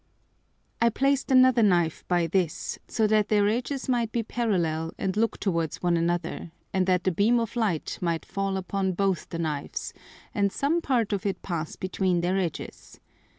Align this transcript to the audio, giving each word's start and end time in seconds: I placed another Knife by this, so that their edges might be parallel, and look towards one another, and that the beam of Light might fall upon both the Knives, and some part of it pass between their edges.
I 0.81 0.89
placed 0.89 1.29
another 1.29 1.61
Knife 1.61 2.03
by 2.07 2.25
this, 2.25 2.79
so 2.87 3.05
that 3.05 3.27
their 3.27 3.47
edges 3.47 3.87
might 3.87 4.11
be 4.11 4.23
parallel, 4.23 4.93
and 4.97 5.15
look 5.15 5.39
towards 5.39 5.83
one 5.83 5.95
another, 5.95 6.51
and 6.73 6.87
that 6.87 7.03
the 7.03 7.11
beam 7.11 7.39
of 7.39 7.55
Light 7.55 7.99
might 8.01 8.25
fall 8.25 8.57
upon 8.57 8.93
both 8.93 9.29
the 9.29 9.37
Knives, 9.37 9.93
and 10.33 10.51
some 10.51 10.81
part 10.81 11.13
of 11.13 11.23
it 11.27 11.43
pass 11.43 11.75
between 11.75 12.21
their 12.21 12.39
edges. 12.39 12.99